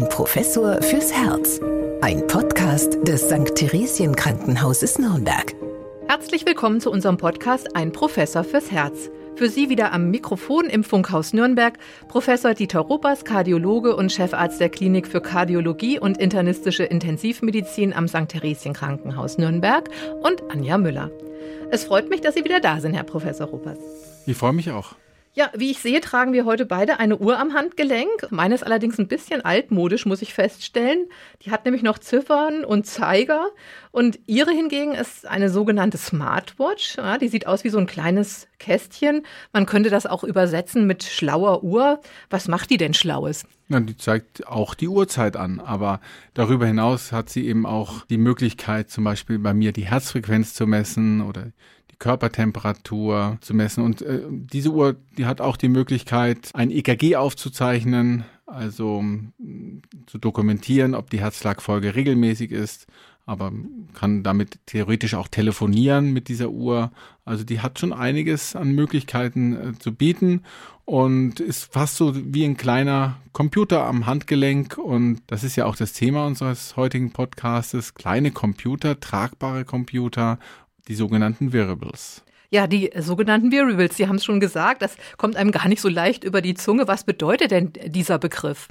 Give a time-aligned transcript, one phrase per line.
[0.00, 1.60] Ein Professor fürs Herz.
[2.00, 3.54] Ein Podcast des St.
[3.54, 5.54] Theresien Krankenhauses Nürnberg.
[6.08, 9.10] Herzlich willkommen zu unserem Podcast Ein Professor fürs Herz.
[9.36, 11.78] Für Sie wieder am Mikrofon im Funkhaus Nürnberg
[12.08, 18.28] Professor Dieter Ruppers, Kardiologe und Chefarzt der Klinik für Kardiologie und internistische Intensivmedizin am St.
[18.28, 19.90] Theresien Krankenhaus Nürnberg
[20.22, 21.10] und Anja Müller.
[21.70, 23.78] Es freut mich, dass Sie wieder da sind, Herr Professor Ruppers.
[24.24, 24.94] Ich freue mich auch.
[25.32, 28.26] Ja, wie ich sehe, tragen wir heute beide eine Uhr am Handgelenk.
[28.30, 31.06] Meine ist allerdings ein bisschen altmodisch, muss ich feststellen.
[31.42, 33.50] Die hat nämlich noch Ziffern und Zeiger.
[33.92, 36.96] Und ihre hingegen ist eine sogenannte Smartwatch.
[36.96, 39.24] Ja, die sieht aus wie so ein kleines Kästchen.
[39.52, 42.00] Man könnte das auch übersetzen mit schlauer Uhr.
[42.28, 43.44] Was macht die denn Schlaues?
[43.68, 46.00] Ja, die zeigt auch die Uhrzeit an, aber
[46.34, 50.66] darüber hinaus hat sie eben auch die Möglichkeit, zum Beispiel bei mir die Herzfrequenz zu
[50.66, 51.52] messen oder
[52.00, 53.84] Körpertemperatur zu messen.
[53.84, 59.04] Und äh, diese Uhr, die hat auch die Möglichkeit, ein EKG aufzuzeichnen, also
[60.06, 62.88] zu dokumentieren, ob die Herzschlagfolge regelmäßig ist,
[63.26, 63.52] aber
[63.94, 66.90] kann damit theoretisch auch telefonieren mit dieser Uhr.
[67.24, 70.42] Also die hat schon einiges an Möglichkeiten äh, zu bieten
[70.84, 74.78] und ist fast so wie ein kleiner Computer am Handgelenk.
[74.78, 77.94] Und das ist ja auch das Thema unseres heutigen Podcastes.
[77.94, 80.40] Kleine Computer, tragbare Computer
[80.90, 82.22] die sogenannten Variables.
[82.50, 85.88] Ja, die sogenannten Variables, Sie haben es schon gesagt, das kommt einem gar nicht so
[85.88, 86.88] leicht über die Zunge.
[86.88, 88.68] Was bedeutet denn dieser Begriff?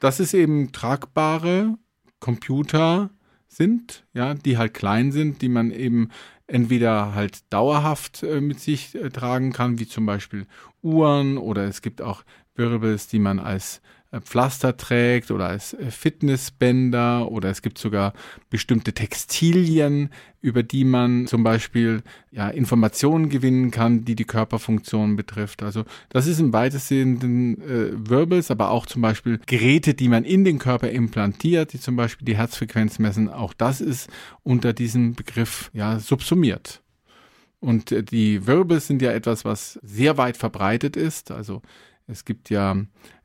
[0.00, 1.78] Das ist eben tragbare
[2.18, 3.10] Computer
[3.46, 6.10] sind, ja, die halt klein sind, die man eben
[6.48, 10.46] entweder halt dauerhaft äh, mit sich äh, tragen kann, wie zum Beispiel
[10.82, 12.24] Uhren oder es gibt auch
[12.56, 13.80] Variables, die man als
[14.20, 18.12] Pflaster trägt oder als äh, Fitnessbänder oder es gibt sogar
[18.50, 25.62] bestimmte Textilien, über die man zum Beispiel ja, Informationen gewinnen kann, die die Körperfunktion betrifft.
[25.62, 30.44] Also das ist im weitestgehenden äh, Wirbels, aber auch zum Beispiel Geräte, die man in
[30.44, 33.28] den Körper implantiert, die zum Beispiel die Herzfrequenz messen.
[33.28, 34.10] Auch das ist
[34.42, 36.82] unter diesem Begriff ja subsumiert.
[37.60, 41.30] Und äh, die Wirbel sind ja etwas, was sehr weit verbreitet ist.
[41.30, 41.62] Also
[42.06, 42.76] es gibt ja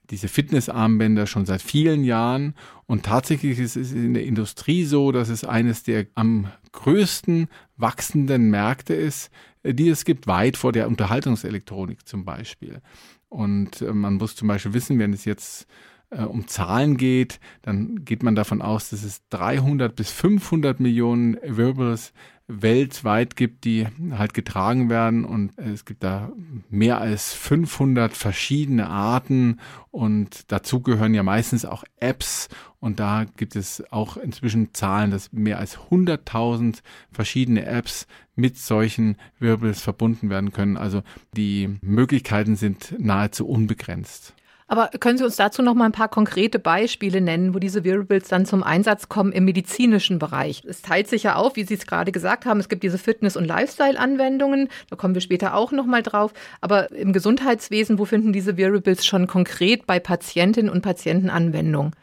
[0.09, 2.55] diese Fitnessarmbänder schon seit vielen Jahren
[2.85, 7.47] und tatsächlich ist es in der Industrie so, dass es eines der am größten
[7.77, 9.31] wachsenden Märkte ist,
[9.63, 12.81] die es gibt, weit vor der Unterhaltungselektronik zum Beispiel.
[13.29, 15.67] Und äh, man muss zum Beispiel wissen, wenn es jetzt
[16.09, 21.37] äh, um Zahlen geht, dann geht man davon aus, dass es 300 bis 500 Millionen
[21.43, 22.13] Wearables
[22.49, 26.31] weltweit gibt, die halt getragen werden und es gibt da
[26.67, 29.59] mehr als 500 verschiedene Arten
[29.91, 32.49] und dazu gehören ja meistens auch Apps
[32.79, 36.79] und da gibt es auch inzwischen Zahlen, dass mehr als 100.000
[37.11, 40.75] verschiedene Apps mit solchen Wirbels verbunden werden können.
[40.75, 41.03] Also
[41.35, 44.33] die Möglichkeiten sind nahezu unbegrenzt.
[44.71, 48.27] Aber können Sie uns dazu noch mal ein paar konkrete Beispiele nennen, wo diese Wearables
[48.27, 50.61] dann zum Einsatz kommen im medizinischen Bereich?
[50.63, 52.59] Es teilt sich ja auf, wie Sie es gerade gesagt haben.
[52.59, 54.69] Es gibt diese Fitness- und Lifestyle-Anwendungen.
[54.91, 56.33] Da kommen wir später auch noch mal drauf.
[56.61, 61.95] Aber im Gesundheitswesen, wo finden diese Wearables schon konkret bei Patientinnen und Patienten Anwendung?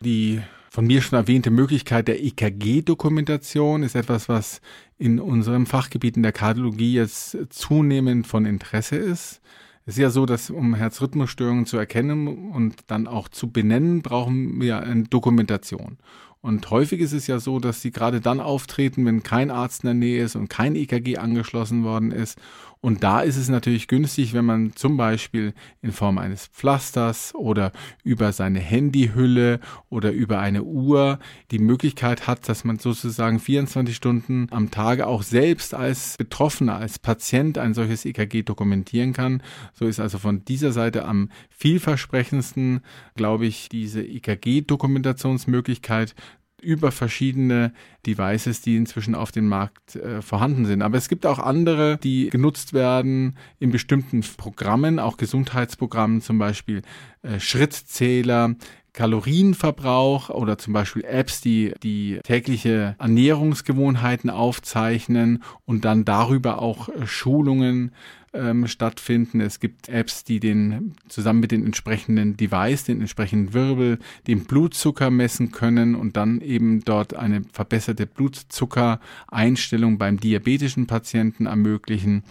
[0.00, 4.60] Die von mir schon erwähnte Möglichkeit der EKG-Dokumentation ist etwas, was
[4.98, 9.40] in unserem Fachgebiet in der Kardiologie jetzt zunehmend von Interesse ist.
[9.88, 14.60] Es ist ja so, dass um Herzrhythmusstörungen zu erkennen und dann auch zu benennen, brauchen
[14.60, 15.96] wir eine Dokumentation.
[16.40, 19.88] Und häufig ist es ja so, dass sie gerade dann auftreten, wenn kein Arzt in
[19.88, 22.38] der Nähe ist und kein EKG angeschlossen worden ist
[22.80, 27.72] und da ist es natürlich günstig, wenn man zum Beispiel in Form eines Pflasters oder
[28.04, 29.58] über seine Handyhülle
[29.90, 31.18] oder über eine Uhr
[31.50, 37.00] die Möglichkeit hat, dass man sozusagen 24 Stunden am Tage auch selbst als Betroffener, als
[37.00, 39.42] Patient ein solches EKG dokumentieren kann.
[39.72, 42.82] So ist also von dieser Seite am vielversprechendsten,
[43.16, 46.14] glaube ich, diese EKG-Dokumentationsmöglichkeit
[46.60, 47.72] über verschiedene
[48.06, 50.82] Devices, die inzwischen auf dem Markt äh, vorhanden sind.
[50.82, 56.82] Aber es gibt auch andere, die genutzt werden in bestimmten Programmen, auch Gesundheitsprogrammen, zum Beispiel
[57.22, 58.54] äh, Schrittzähler,
[58.92, 67.06] Kalorienverbrauch oder zum Beispiel Apps, die die tägliche Ernährungsgewohnheiten aufzeichnen und dann darüber auch äh,
[67.06, 67.92] Schulungen
[68.34, 69.40] ähm, stattfinden.
[69.40, 75.10] Es gibt Apps, die den zusammen mit den entsprechenden Device, den entsprechenden Wirbel, den Blutzucker
[75.10, 82.22] messen können und dann eben dort eine verbesserte Blutzuckereinstellung beim diabetischen Patienten ermöglichen.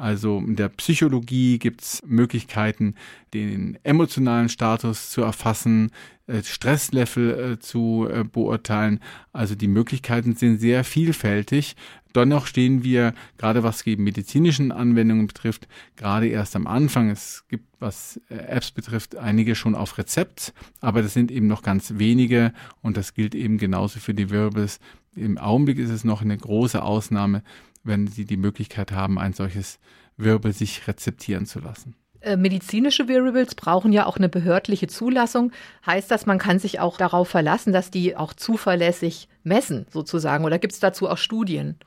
[0.00, 2.94] Also in der Psychologie gibt es Möglichkeiten,
[3.34, 5.90] den emotionalen Status zu erfassen,
[6.26, 9.00] äh, Stresslevel äh, zu äh, beurteilen.
[9.34, 11.76] Also die Möglichkeiten sind sehr vielfältig.
[12.14, 17.10] Dennoch stehen wir, gerade was die medizinischen Anwendungen betrifft, gerade erst am Anfang.
[17.10, 21.98] Es gibt, was Apps betrifft, einige schon auf Rezept, aber das sind eben noch ganz
[21.98, 24.80] wenige und das gilt eben genauso für die Wirbels.
[25.14, 27.42] Im Augenblick ist es noch eine große Ausnahme,
[27.82, 29.78] wenn Sie die Möglichkeit haben, ein solches
[30.16, 31.94] Wirbel sich rezeptieren zu lassen.
[32.20, 35.52] Äh, medizinische Wearables brauchen ja auch eine behördliche Zulassung.
[35.86, 40.44] Heißt das, man kann sich auch darauf verlassen, dass die auch zuverlässig messen, sozusagen?
[40.44, 41.78] Oder gibt es dazu auch Studien?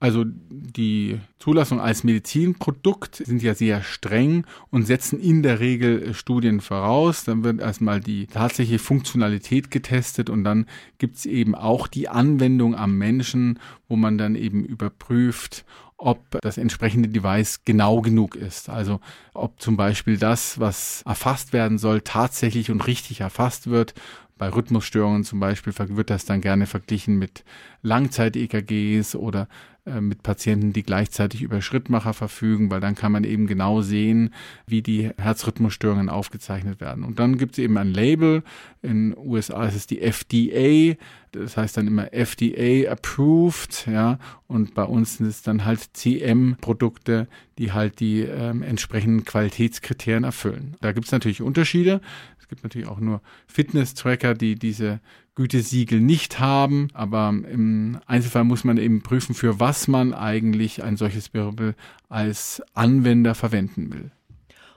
[0.00, 6.60] Also die Zulassung als Medizinprodukt sind ja sehr streng und setzen in der Regel Studien
[6.60, 7.24] voraus.
[7.24, 10.66] Dann wird erstmal die tatsächliche Funktionalität getestet und dann
[10.98, 13.58] gibt es eben auch die Anwendung am Menschen,
[13.88, 15.64] wo man dann eben überprüft,
[15.96, 18.68] ob das entsprechende Device genau genug ist.
[18.68, 19.00] Also
[19.32, 23.94] ob zum Beispiel das, was erfasst werden soll, tatsächlich und richtig erfasst wird.
[24.36, 27.44] Bei Rhythmusstörungen zum Beispiel wird das dann gerne verglichen mit
[27.82, 29.48] Langzeit-EKGs oder
[30.00, 34.32] mit Patienten, die gleichzeitig über Schrittmacher verfügen, weil dann kann man eben genau sehen,
[34.66, 37.04] wie die Herzrhythmusstörungen aufgezeichnet werden.
[37.04, 38.42] Und dann gibt es eben ein Label.
[38.80, 40.96] In USA ist es die FDA,
[41.32, 47.28] das heißt dann immer FDA approved, ja, und bei uns sind es dann halt CM-Produkte,
[47.58, 50.76] die halt die ähm, entsprechenden Qualitätskriterien erfüllen.
[50.80, 52.00] Da gibt es natürlich Unterschiede.
[52.40, 55.00] Es gibt natürlich auch nur Fitness-Tracker, die diese
[55.34, 60.96] Gütesiegel nicht haben, aber im Einzelfall muss man eben prüfen, für was man eigentlich ein
[60.96, 61.74] solches Wirbel
[62.08, 64.10] als Anwender verwenden will.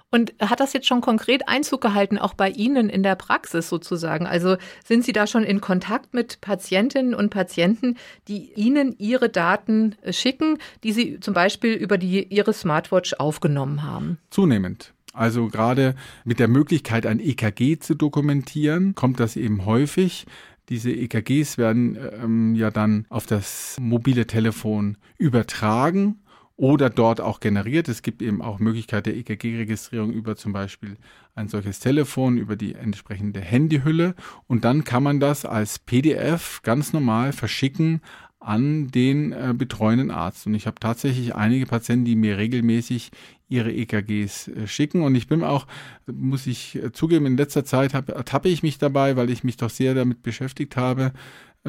[0.09, 4.25] Und hat das jetzt schon konkret Einzug gehalten, auch bei Ihnen in der Praxis sozusagen?
[4.25, 4.55] Also
[4.85, 7.97] sind Sie da schon in Kontakt mit Patientinnen und Patienten,
[8.29, 14.17] die Ihnen ihre Daten schicken, die Sie zum Beispiel über die, Ihre Smartwatch aufgenommen haben?
[14.29, 14.93] Zunehmend.
[15.17, 20.27] Also gerade mit der Möglichkeit, ein EKG zu dokumentieren, kommt das eben häufig.
[20.69, 26.19] Diese EKGs werden ähm, ja dann auf das mobile Telefon übertragen
[26.55, 27.87] oder dort auch generiert.
[27.87, 30.97] Es gibt eben auch Möglichkeit der EKG-Registrierung über zum Beispiel
[31.35, 34.13] ein solches Telefon, über die entsprechende Handyhülle.
[34.47, 38.01] Und dann kann man das als PDF ganz normal verschicken
[38.39, 40.47] an den äh, betreuenden Arzt.
[40.47, 43.11] Und ich habe tatsächlich einige Patienten, die mir regelmäßig
[43.49, 45.01] ihre EKGs äh, schicken.
[45.01, 45.67] Und ich bin auch,
[46.05, 49.69] muss ich äh, zugeben, in letzter Zeit ertappe ich mich dabei, weil ich mich doch
[49.69, 51.13] sehr damit beschäftigt habe,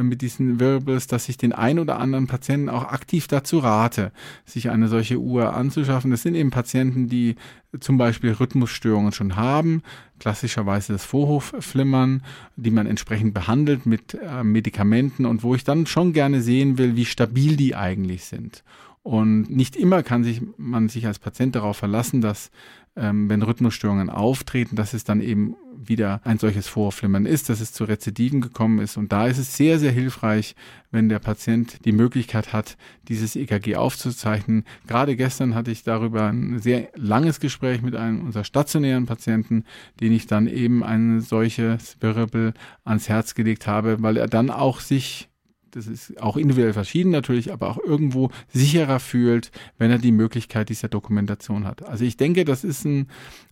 [0.02, 4.12] mit diesen Wearables, dass ich den ein oder anderen Patienten auch aktiv dazu rate,
[4.44, 6.10] sich eine solche Uhr anzuschaffen.
[6.10, 7.36] Das sind eben Patienten, die
[7.80, 9.82] zum Beispiel Rhythmusstörungen schon haben,
[10.18, 12.22] klassischerweise das Vorhofflimmern,
[12.56, 16.96] die man entsprechend behandelt mit äh, Medikamenten und wo ich dann schon gerne sehen will,
[16.96, 18.62] wie stabil die eigentlich sind.
[19.08, 22.50] Und nicht immer kann sich man sich als Patient darauf verlassen, dass
[22.94, 27.72] ähm, wenn Rhythmusstörungen auftreten, dass es dann eben wieder ein solches Vorflimmern ist, dass es
[27.72, 28.98] zu Rezidiven gekommen ist.
[28.98, 30.54] Und da ist es sehr, sehr hilfreich,
[30.90, 32.76] wenn der Patient die Möglichkeit hat,
[33.08, 34.64] dieses EKG aufzuzeichnen.
[34.86, 39.64] Gerade gestern hatte ich darüber ein sehr langes Gespräch mit einem unserer stationären Patienten,
[40.00, 42.52] den ich dann eben ein solches Wirbel
[42.84, 45.30] ans Herz gelegt habe, weil er dann auch sich
[45.78, 50.68] das ist auch individuell verschieden natürlich, aber auch irgendwo sicherer fühlt, wenn er die Möglichkeit
[50.68, 51.86] dieser Dokumentation hat.
[51.86, 53.06] Also ich denke, das ist ein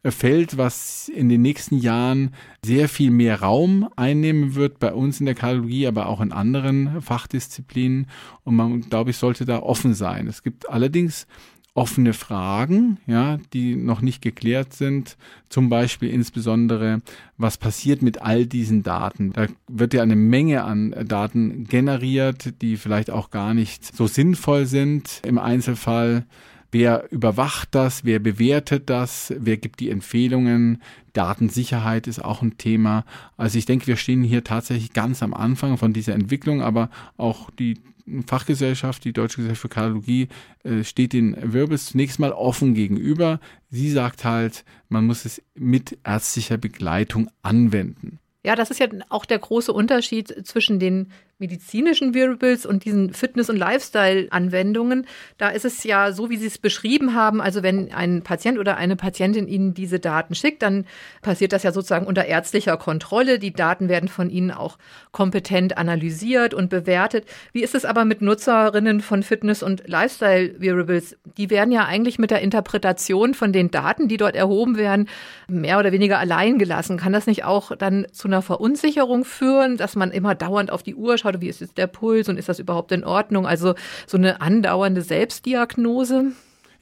[0.05, 2.35] Feld, was in den nächsten Jahren
[2.65, 7.01] sehr viel mehr Raum einnehmen wird, bei uns in der Kardiologie, aber auch in anderen
[7.01, 8.09] Fachdisziplinen.
[8.43, 10.27] Und man, glaube ich, sollte da offen sein.
[10.27, 11.29] Es gibt allerdings
[11.77, 15.17] offene Fragen, ja, die noch nicht geklärt sind.
[15.51, 17.03] Zum Beispiel insbesondere,
[17.37, 19.33] was passiert mit all diesen Daten?
[19.33, 24.65] Da wird ja eine Menge an Daten generiert, die vielleicht auch gar nicht so sinnvoll
[24.65, 26.25] sind im Einzelfall.
[26.73, 28.05] Wer überwacht das?
[28.05, 29.35] Wer bewertet das?
[29.39, 30.83] Wer gibt die Empfehlungen?
[31.13, 33.05] Datensicherheit ist auch ein Thema.
[33.37, 37.51] Also ich denke, wir stehen hier tatsächlich ganz am Anfang von dieser Entwicklung, aber auch
[37.51, 37.79] die
[38.27, 40.29] Fachgesellschaft, die Deutsche Gesellschaft für Kardiologie,
[40.65, 43.41] äh, steht den Wirbels zunächst mal offen gegenüber.
[43.71, 48.19] Sie sagt halt, man muss es mit ärztlicher Begleitung anwenden.
[48.45, 53.51] Ja, das ist ja auch der große Unterschied zwischen den medizinischen Wearables und diesen Fitness-
[53.51, 57.43] und Lifestyle-Anwendungen, da ist es ja so, wie Sie es beschrieben haben.
[57.43, 60.87] Also wenn ein Patient oder eine Patientin Ihnen diese Daten schickt, dann
[61.21, 63.39] passiert das ja sozusagen unter ärztlicher Kontrolle.
[63.39, 64.79] Die Daten werden von Ihnen auch
[65.13, 67.27] kompetent analysiert und bewertet.
[67.53, 71.19] Wie ist es aber mit Nutzerinnen von Fitness- und Lifestyle-Wearables?
[71.37, 75.07] Die werden ja eigentlich mit der Interpretation von den Daten, die dort erhoben werden,
[75.49, 76.97] mehr oder weniger allein gelassen.
[76.97, 80.95] Kann das nicht auch dann zu einer Verunsicherung führen, dass man immer dauernd auf die
[80.95, 81.26] Uhr schaut?
[81.33, 83.47] Schaut, wie ist jetzt der Puls und ist das überhaupt in Ordnung?
[83.47, 83.75] Also
[84.07, 86.33] so eine andauernde Selbstdiagnose.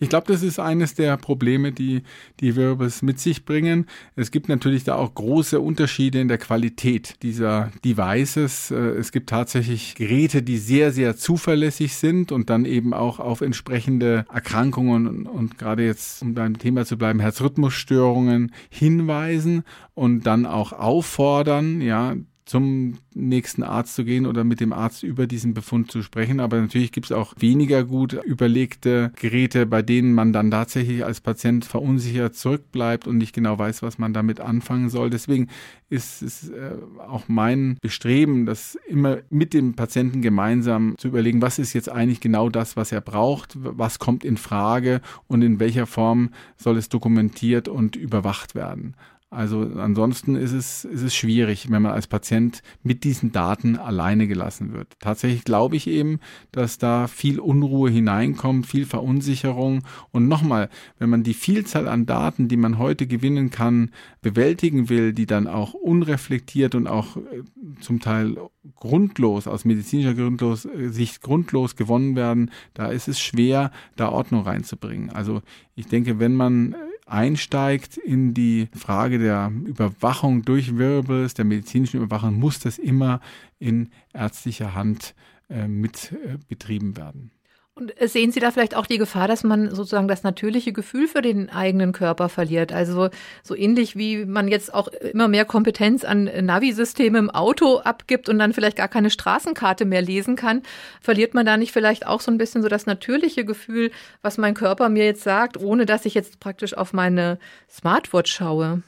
[0.01, 2.03] Ich glaube, das ist eines der Probleme, die
[2.41, 3.87] die Wirbels mit sich bringen.
[4.17, 8.71] Es gibt natürlich da auch große Unterschiede in der Qualität dieser Devices.
[8.71, 13.41] Äh, es gibt tatsächlich Geräte, die sehr, sehr zuverlässig sind und dann eben auch auf
[13.41, 19.63] entsprechende Erkrankungen und gerade jetzt, um beim Thema zu bleiben, Herzrhythmusstörungen hinweisen
[19.95, 25.27] und dann auch auffordern, ja, zum nächsten Arzt zu gehen oder mit dem Arzt über
[25.27, 26.41] diesen Befund zu sprechen.
[26.41, 31.21] Aber natürlich gibt es auch weniger gut überlegte Geräte, bei denen man dann tatsächlich als
[31.21, 35.09] Patient verunsichert zurückbleibt und nicht genau weiß, was man damit anfangen soll.
[35.09, 35.49] Deswegen
[35.89, 36.73] ist es äh,
[37.07, 42.21] auch mein Bestreben, das immer mit dem Patienten gemeinsam zu überlegen, was ist jetzt eigentlich
[42.21, 46.89] genau das, was er braucht, was kommt in Frage und in welcher Form soll es
[46.89, 48.97] dokumentiert und überwacht werden.
[49.35, 54.27] Also ansonsten ist es, ist es schwierig, wenn man als Patient mit diesen Daten alleine
[54.27, 54.95] gelassen wird.
[55.01, 56.21] Tatsächlich glaube ich eben,
[56.53, 59.83] dass da viel Unruhe hineinkommt, viel Verunsicherung.
[60.13, 63.91] Und nochmal, wenn man die Vielzahl an Daten, die man heute gewinnen kann,
[64.23, 67.43] bewältigen will, die dann auch unreflektiert und auch äh,
[67.81, 68.37] zum Teil
[68.77, 74.43] grundlos, aus medizinischer Grundlos, äh, Sicht grundlos gewonnen werden, da ist es schwer, da Ordnung
[74.43, 75.11] reinzubringen.
[75.11, 75.43] Also
[75.75, 76.75] ich denke, wenn man
[77.07, 83.21] einsteigt in die Frage der Überwachung durch Wirbels, der medizinischen Überwachung, muss das immer
[83.59, 85.15] in ärztlicher Hand
[85.49, 87.31] äh, mit äh, betrieben werden.
[87.77, 91.23] Und sehen Sie da vielleicht auch die Gefahr, dass man sozusagen das natürliche Gefühl für
[91.23, 92.73] den eigenen Körper verliert?
[92.73, 93.11] Also
[93.43, 98.39] so ähnlich wie man jetzt auch immer mehr Kompetenz an Navi-Systeme im Auto abgibt und
[98.39, 100.63] dann vielleicht gar keine Straßenkarte mehr lesen kann,
[101.01, 103.91] verliert man da nicht vielleicht auch so ein bisschen so das natürliche Gefühl,
[104.23, 108.83] was mein Körper mir jetzt sagt, ohne dass ich jetzt praktisch auf meine Smartwatch schaue?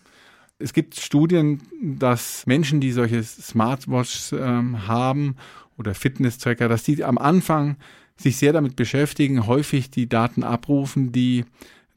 [0.61, 5.35] Es gibt Studien, dass Menschen, die solche Smartwatches ähm, haben
[5.77, 7.77] oder Fitness-Tracker, dass die am Anfang
[8.17, 11.45] sich sehr damit beschäftigen, häufig die Daten abrufen, die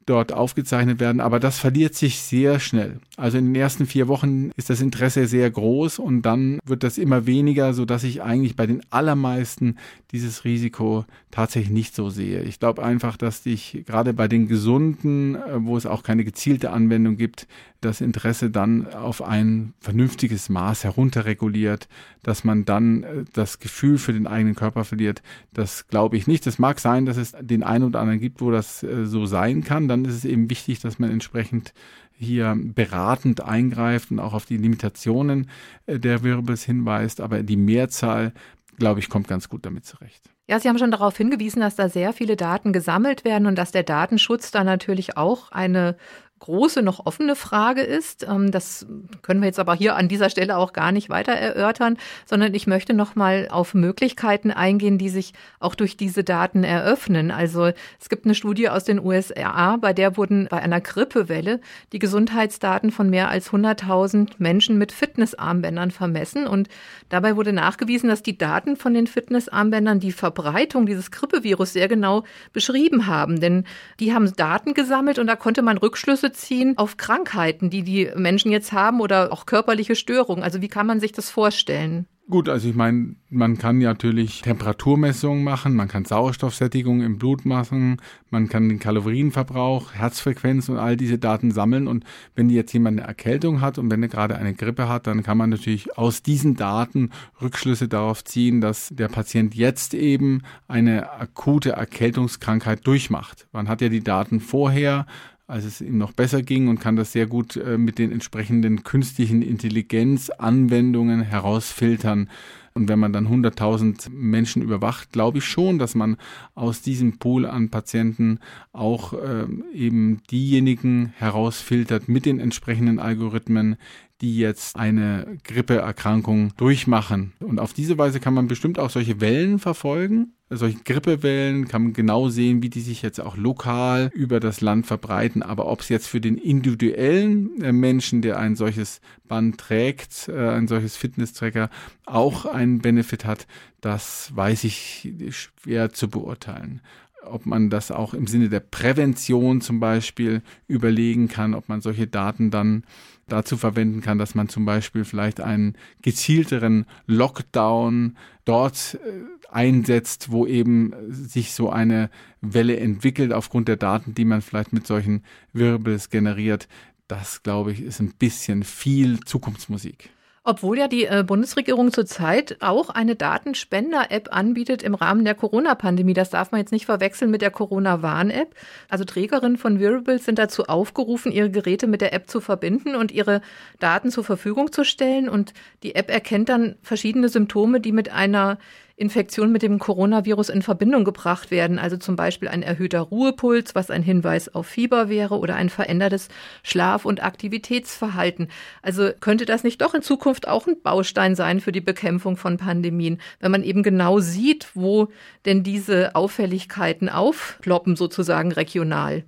[0.10, 3.00] dort aufgezeichnet werden, aber das verliert sich sehr schnell.
[3.16, 6.98] Also in den ersten vier Wochen ist das Interesse sehr groß und dann wird das
[6.98, 9.78] immer weniger, so dass ich eigentlich bei den allermeisten
[10.12, 12.42] dieses Risiko tatsächlich nicht so sehe.
[12.42, 16.72] Ich glaube einfach, dass ich gerade bei den Gesunden, äh, wo es auch keine gezielte
[16.72, 17.48] Anwendung gibt,
[17.82, 21.88] das Interesse dann auf ein vernünftiges Maß herunterreguliert,
[22.24, 25.22] dass man dann äh, das Gefühl für den eigenen Körper verliert.
[25.54, 26.46] Das glaube ich nicht.
[26.48, 29.64] Es mag sein, dass es den einen oder anderen gibt, wo das äh, so sein
[29.64, 29.88] kann.
[29.88, 31.74] Dann ist es eben wichtig, dass man entsprechend
[32.12, 35.50] hier beratend eingreift und auch auf die Limitationen
[35.88, 37.22] der Wirbels hinweist.
[37.22, 38.34] Aber die Mehrzahl
[38.80, 40.32] glaube ich, kommt ganz gut damit zurecht.
[40.50, 43.72] Ja, Sie haben schon darauf hingewiesen, dass da sehr viele Daten gesammelt werden und dass
[43.72, 45.96] der Datenschutz da natürlich auch eine
[46.40, 48.26] große, noch offene Frage ist.
[48.28, 48.88] Ähm, das
[49.22, 52.68] können wir jetzt aber hier an dieser Stelle auch gar nicht weiter erörtern, sondern ich
[52.68, 57.32] möchte noch mal auf Möglichkeiten eingehen, die sich auch durch diese Daten eröffnen.
[57.32, 61.60] Also es gibt eine Studie aus den USA, bei der wurden bei einer Grippewelle
[61.92, 66.70] die Gesundheitsdaten von mehr als 100.000 Menschen mit Fitnessarmbändern vermessen und
[67.10, 70.12] dabei wurde nachgewiesen, dass die Daten von den Fitnessarmbändern die
[70.42, 73.66] Verbreitung dieses Grippevirus sehr genau beschrieben haben, denn
[74.00, 78.52] die haben Daten gesammelt und da konnte man Rückschlüsse beziehen auf Krankheiten, die die Menschen
[78.52, 80.44] jetzt haben oder auch körperliche Störungen.
[80.44, 82.08] Also wie kann man sich das vorstellen?
[82.30, 87.98] Gut, also ich meine, man kann natürlich Temperaturmessungen machen, man kann Sauerstoffsättigung im Blut machen,
[88.30, 91.88] man kann den Kalorienverbrauch, Herzfrequenz und all diese Daten sammeln.
[91.88, 92.04] Und
[92.36, 95.40] wenn jetzt jemand eine Erkältung hat und wenn er gerade eine Grippe hat, dann kann
[95.40, 97.10] man natürlich aus diesen Daten
[97.42, 103.48] Rückschlüsse darauf ziehen, dass der Patient jetzt eben eine akute Erkältungskrankheit durchmacht.
[103.54, 105.08] Man hat ja die Daten vorher
[105.50, 108.84] als es ihm noch besser ging und kann das sehr gut äh, mit den entsprechenden
[108.84, 112.30] künstlichen Intelligenzanwendungen herausfiltern.
[112.76, 116.18] Und wenn man dann 100.000 Menschen überwacht, glaube ich schon, dass man
[116.54, 118.40] aus diesem Pool an Patienten
[118.74, 123.78] auch äh, eben diejenigen herausfiltert mit den entsprechenden Algorithmen,
[124.22, 127.34] die jetzt eine Grippeerkrankung durchmachen.
[127.40, 130.34] Und auf diese Weise kann man bestimmt auch solche Wellen verfolgen.
[130.52, 134.88] Solche Grippewellen kann man genau sehen, wie die sich jetzt auch lokal über das Land
[134.88, 135.44] verbreiten.
[135.44, 140.50] Aber ob es jetzt für den individuellen äh, Menschen, der ein solches Band trägt, äh,
[140.50, 141.70] ein solches Fitnesstracker,
[142.08, 143.46] auch einen Benefit hat,
[143.82, 146.82] das weiß ich schwer zu beurteilen
[147.22, 152.08] ob man das auch im Sinne der Prävention zum Beispiel überlegen kann, ob man solche
[152.08, 152.84] Daten dann
[153.28, 160.46] dazu verwenden kann, dass man zum Beispiel vielleicht einen gezielteren Lockdown dort äh, einsetzt, wo
[160.46, 162.10] eben sich so eine
[162.42, 166.68] Welle entwickelt aufgrund der Daten, die man vielleicht mit solchen Wirbels generiert.
[167.08, 170.12] Das, glaube ich, ist ein bisschen viel Zukunftsmusik.
[170.50, 176.14] Obwohl ja die äh, Bundesregierung zurzeit auch eine Datenspender-App anbietet im Rahmen der Corona-Pandemie.
[176.14, 178.56] Das darf man jetzt nicht verwechseln mit der Corona-Warn-App.
[178.90, 183.12] Also Trägerinnen von Wearables sind dazu aufgerufen, ihre Geräte mit der App zu verbinden und
[183.12, 183.42] ihre
[183.80, 185.30] Daten zur Verfügung zu stellen.
[185.30, 185.54] Und
[185.84, 188.58] die App erkennt dann verschiedene Symptome, die mit einer
[189.00, 191.80] Infektion mit dem Coronavirus in Verbindung gebracht werden.
[191.80, 196.28] Also zum Beispiel ein erhöhter Ruhepuls, was ein Hinweis auf Fieber wäre oder ein verändertes
[196.64, 198.50] Schlaf- und Aktivitätsverhalten.
[198.82, 202.58] Also könnte das nicht doch in Zukunft auch ein Baustein sein für die Bekämpfung von
[202.58, 205.08] Pandemien, wenn man eben genau sieht, wo
[205.46, 209.24] denn diese Auffälligkeiten aufploppen sozusagen regional?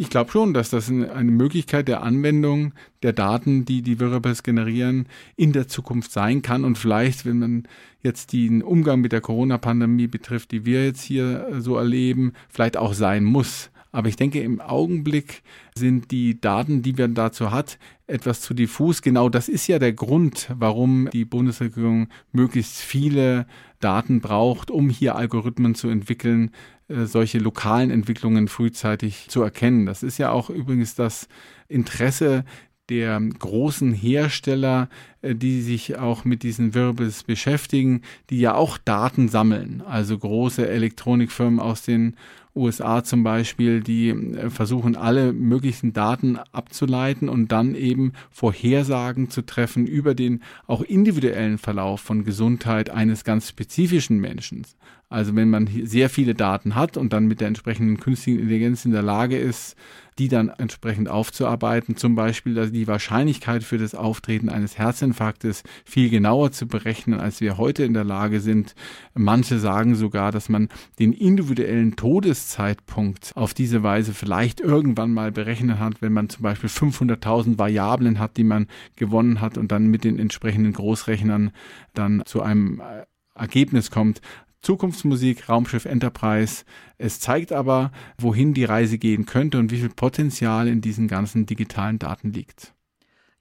[0.00, 5.06] Ich glaube schon, dass das eine Möglichkeit der Anwendung der Daten, die die Wearables generieren,
[5.36, 6.64] in der Zukunft sein kann.
[6.64, 7.68] Und vielleicht, wenn man
[8.02, 12.94] jetzt den Umgang mit der Corona-Pandemie betrifft, die wir jetzt hier so erleben, vielleicht auch
[12.94, 13.70] sein muss.
[13.92, 15.42] Aber ich denke, im Augenblick
[15.74, 19.02] sind die Daten, die man dazu hat, etwas zu diffus.
[19.02, 23.46] Genau das ist ja der Grund, warum die Bundesregierung möglichst viele
[23.80, 29.86] Daten braucht, um hier Algorithmen zu entwickeln, äh, solche lokalen Entwicklungen frühzeitig zu erkennen.
[29.86, 31.28] Das ist ja auch übrigens das
[31.68, 32.44] Interesse
[32.90, 34.88] der großen Hersteller,
[35.22, 39.82] äh, die sich auch mit diesen Wirbels beschäftigen, die ja auch Daten sammeln.
[39.86, 42.16] Also große Elektronikfirmen aus den
[42.54, 49.42] USA zum Beispiel, die äh, versuchen, alle möglichen Daten abzuleiten und dann eben Vorhersagen zu
[49.42, 54.66] treffen über den auch individuellen Verlauf von Gesundheit eines ganz spezifischen Menschen.
[55.10, 58.92] Also wenn man sehr viele Daten hat und dann mit der entsprechenden künstlichen Intelligenz in
[58.92, 59.76] der Lage ist,
[60.20, 66.10] die dann entsprechend aufzuarbeiten, zum Beispiel dass die Wahrscheinlichkeit für das Auftreten eines Herzinfarktes viel
[66.10, 68.76] genauer zu berechnen, als wir heute in der Lage sind.
[69.14, 70.68] Manche sagen sogar, dass man
[71.00, 76.70] den individuellen Todeszeitpunkt auf diese Weise vielleicht irgendwann mal berechnet hat, wenn man zum Beispiel
[76.70, 81.50] 500.000 Variablen hat, die man gewonnen hat und dann mit den entsprechenden Großrechnern
[81.94, 84.20] dann zu einem äh, Ergebnis kommt,
[84.62, 86.64] Zukunftsmusik, Raumschiff Enterprise.
[86.98, 91.46] Es zeigt aber, wohin die Reise gehen könnte und wie viel Potenzial in diesen ganzen
[91.46, 92.74] digitalen Daten liegt.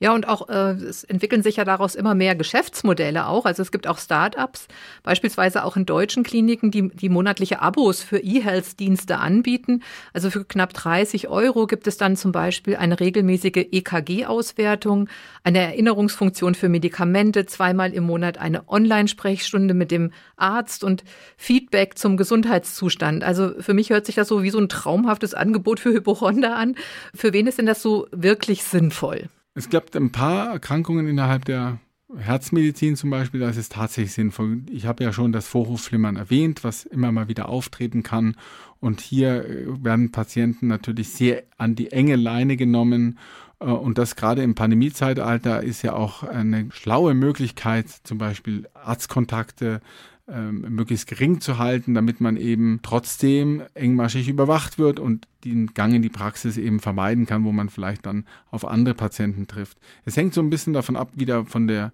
[0.01, 3.43] Ja, und auch äh, es entwickeln sich ja daraus immer mehr Geschäftsmodelle auch.
[3.43, 4.69] Also es gibt auch Start-ups,
[5.03, 9.83] beispielsweise auch in deutschen Kliniken, die, die monatliche Abos für E-Health-Dienste anbieten.
[10.13, 15.09] Also für knapp 30 Euro gibt es dann zum Beispiel eine regelmäßige EKG-Auswertung,
[15.43, 21.03] eine Erinnerungsfunktion für Medikamente, zweimal im Monat eine Online-Sprechstunde mit dem Arzt und
[21.35, 23.25] Feedback zum Gesundheitszustand.
[23.25, 26.75] Also für mich hört sich das so wie so ein traumhaftes Angebot für Hypochonder an.
[27.13, 29.27] Für wen ist denn das so wirklich sinnvoll?
[29.59, 31.79] Es gibt ein paar Erkrankungen innerhalb der
[32.17, 34.61] Herzmedizin zum Beispiel, da ist es tatsächlich sinnvoll.
[34.71, 38.37] Ich habe ja schon das Vorhofflimmern erwähnt, was immer mal wieder auftreten kann.
[38.79, 43.19] Und hier äh, werden Patienten natürlich sehr an die enge Leine genommen.
[43.59, 49.81] Äh, und das gerade im Pandemiezeitalter ist ja auch eine schlaue Möglichkeit, zum Beispiel Arztkontakte
[50.31, 55.93] ähm, möglichst gering zu halten, damit man eben trotzdem engmaschig überwacht wird und den Gang
[55.93, 59.77] in die Praxis eben vermeiden kann, wo man vielleicht dann auf andere Patienten trifft.
[60.05, 61.91] Es hängt so ein bisschen davon ab, wieder von der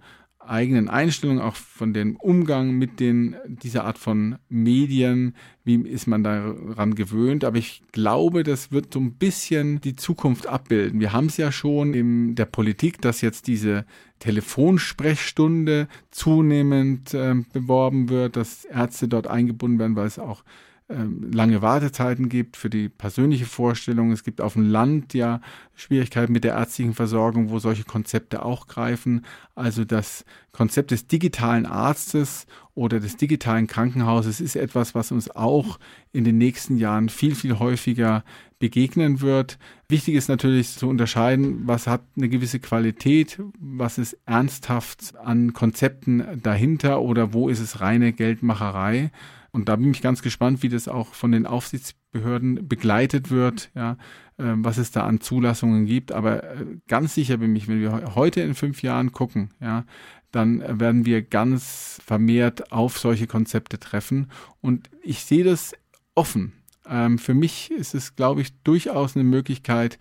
[0.49, 6.23] eigenen Einstellung, auch von dem Umgang mit den, dieser Art von Medien, wie ist man
[6.23, 7.43] daran gewöhnt.
[7.43, 10.99] Aber ich glaube, das wird so ein bisschen die Zukunft abbilden.
[10.99, 13.85] Wir haben es ja schon in der Politik, dass jetzt diese
[14.19, 20.43] Telefonsprechstunde zunehmend äh, beworben wird, dass Ärzte dort eingebunden werden, weil es auch
[20.87, 24.11] lange Wartezeiten gibt für die persönliche Vorstellung.
[24.11, 25.41] Es gibt auf dem Land ja
[25.73, 29.25] Schwierigkeiten mit der ärztlichen Versorgung, wo solche Konzepte auch greifen.
[29.55, 32.45] Also das Konzept des digitalen Arztes
[32.75, 35.79] oder des digitalen Krankenhauses ist etwas, was uns auch
[36.11, 38.23] in den nächsten Jahren viel, viel häufiger
[38.59, 39.57] begegnen wird.
[39.89, 46.41] Wichtig ist natürlich zu unterscheiden, was hat eine gewisse Qualität, was ist ernsthaft an Konzepten
[46.43, 49.11] dahinter oder wo ist es reine Geldmacherei.
[49.55, 53.93] Und da bin ich ganz gespannt, wie das auch von den Aufsichtsbehörden begleitet wird, ja,
[54.37, 56.11] äh, was es da an Zulassungen gibt.
[56.11, 59.85] Aber äh, ganz sicher bin ich, wenn wir heute in fünf Jahren gucken, ja,
[60.31, 64.29] dann werden wir ganz vermehrt auf solche Konzepte treffen.
[64.59, 65.73] Und ich sehe das
[66.15, 66.51] offen.
[66.85, 69.97] Ähm, für mich ist es, glaube ich, durchaus eine Möglichkeit,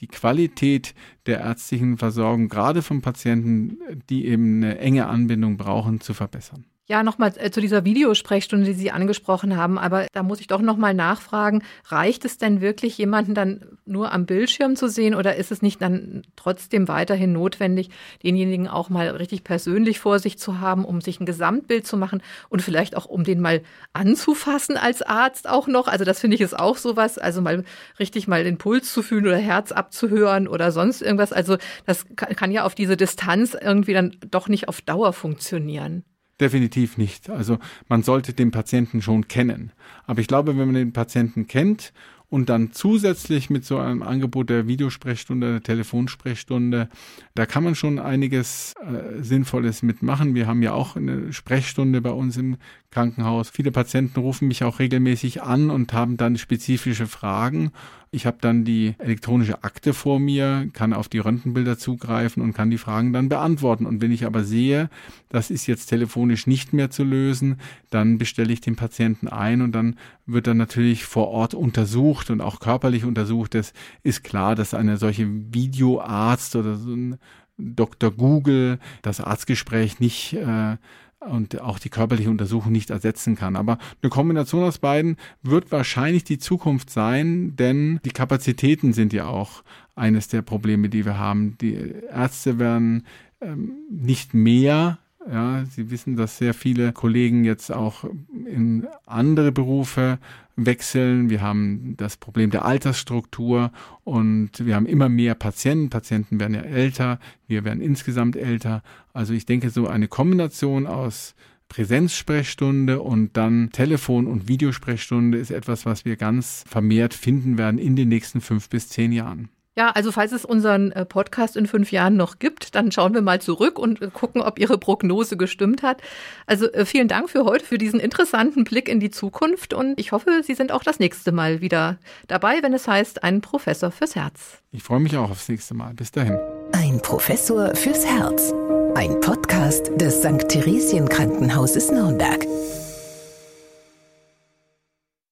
[0.00, 0.94] die Qualität
[1.24, 3.78] der ärztlichen Versorgung, gerade von Patienten,
[4.10, 6.66] die eben eine enge Anbindung brauchen, zu verbessern.
[6.90, 9.78] Ja, nochmal äh, zu dieser Videosprechstunde, die Sie angesprochen haben.
[9.78, 14.24] Aber da muss ich doch nochmal nachfragen, reicht es denn wirklich, jemanden dann nur am
[14.24, 17.90] Bildschirm zu sehen oder ist es nicht dann trotzdem weiterhin notwendig,
[18.22, 22.22] denjenigen auch mal richtig persönlich vor sich zu haben, um sich ein Gesamtbild zu machen
[22.48, 23.60] und vielleicht auch, um den mal
[23.92, 25.88] anzufassen als Arzt auch noch?
[25.88, 27.64] Also das finde ich ist auch sowas, also mal
[27.98, 31.34] richtig mal den Puls zu fühlen oder Herz abzuhören oder sonst irgendwas.
[31.34, 36.02] Also das kann ja auf diese Distanz irgendwie dann doch nicht auf Dauer funktionieren.
[36.40, 37.30] Definitiv nicht.
[37.30, 39.72] Also man sollte den Patienten schon kennen.
[40.06, 41.92] Aber ich glaube, wenn man den Patienten kennt
[42.30, 46.88] und dann zusätzlich mit so einem Angebot der Videosprechstunde, der Telefonsprechstunde,
[47.34, 50.34] da kann man schon einiges äh, Sinnvolles mitmachen.
[50.34, 52.56] Wir haben ja auch eine Sprechstunde bei uns im
[52.90, 53.50] Krankenhaus.
[53.50, 57.72] Viele Patienten rufen mich auch regelmäßig an und haben dann spezifische Fragen.
[58.10, 62.70] Ich habe dann die elektronische Akte vor mir, kann auf die Röntgenbilder zugreifen und kann
[62.70, 63.84] die Fragen dann beantworten.
[63.84, 64.88] Und wenn ich aber sehe,
[65.28, 69.72] das ist jetzt telefonisch nicht mehr zu lösen, dann bestelle ich den Patienten ein und
[69.72, 73.54] dann wird er natürlich vor Ort untersucht und auch körperlich untersucht.
[73.54, 77.18] Es ist klar, dass eine solche Videoarzt oder so ein
[77.58, 78.10] Dr.
[78.10, 80.76] Google das Arztgespräch nicht äh,
[81.20, 83.56] und auch die körperliche Untersuchung nicht ersetzen kann.
[83.56, 89.26] Aber eine Kombination aus beiden wird wahrscheinlich die Zukunft sein, denn die Kapazitäten sind ja
[89.26, 89.62] auch
[89.94, 91.58] eines der Probleme, die wir haben.
[91.60, 91.74] Die
[92.10, 93.04] Ärzte werden
[93.40, 98.04] ähm, nicht mehr ja, Sie wissen, dass sehr viele Kollegen jetzt auch
[98.46, 100.18] in andere Berufe
[100.56, 101.30] wechseln.
[101.30, 103.70] Wir haben das Problem der Altersstruktur
[104.04, 105.90] und wir haben immer mehr Patienten.
[105.90, 108.82] Patienten werden ja älter, wir werden insgesamt älter.
[109.12, 111.34] Also ich denke, so eine Kombination aus
[111.68, 117.94] Präsenzsprechstunde und dann Telefon- und Videosprechstunde ist etwas, was wir ganz vermehrt finden werden in
[117.94, 119.50] den nächsten fünf bis zehn Jahren.
[119.78, 123.22] Ja, also falls es unseren äh, Podcast in fünf Jahren noch gibt, dann schauen wir
[123.22, 126.02] mal zurück und äh, gucken, ob Ihre Prognose gestimmt hat.
[126.46, 130.10] Also äh, vielen Dank für heute, für diesen interessanten Blick in die Zukunft und ich
[130.10, 134.16] hoffe, Sie sind auch das nächste Mal wieder dabei, wenn es heißt, ein Professor fürs
[134.16, 134.58] Herz.
[134.72, 135.94] Ich freue mich auch aufs nächste Mal.
[135.94, 136.36] Bis dahin.
[136.72, 138.52] Ein Professor fürs Herz.
[138.96, 140.48] Ein Podcast des St.
[140.48, 142.44] Theresien Krankenhauses Nürnberg.